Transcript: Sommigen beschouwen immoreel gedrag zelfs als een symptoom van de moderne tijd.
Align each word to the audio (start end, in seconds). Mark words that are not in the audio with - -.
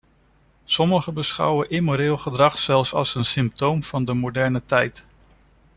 Sommigen 0.65 1.13
beschouwen 1.13 1.69
immoreel 1.69 2.17
gedrag 2.17 2.57
zelfs 2.57 2.93
als 2.93 3.15
een 3.15 3.25
symptoom 3.25 3.83
van 3.83 4.05
de 4.05 4.13
moderne 4.13 4.61
tijd. 4.65 5.05